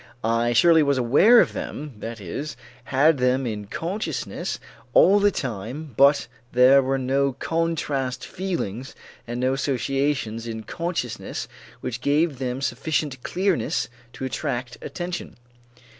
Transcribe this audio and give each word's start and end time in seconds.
I 0.23 0.53
surely 0.53 0.81
was 0.81 0.97
aware 0.97 1.39
of 1.41 1.53
them, 1.53 1.93
that 1.99 2.19
is, 2.19 2.57
had 2.85 3.19
them 3.19 3.45
in 3.45 3.67
consciousness 3.67 4.57
all 4.95 5.19
the 5.19 5.29
time 5.29 5.93
but 5.95 6.25
there 6.53 6.81
were 6.81 6.97
no 6.97 7.33
contrast 7.33 8.25
feelings 8.25 8.95
and 9.27 9.39
no 9.39 9.53
associations 9.53 10.47
in 10.47 10.63
consciousness 10.63 11.47
which 11.81 12.01
gave 12.01 12.39
them 12.39 12.61
sufficient 12.61 13.21
clearness 13.21 13.89
to 14.13 14.25
attract 14.25 14.75
attention. 14.81 15.35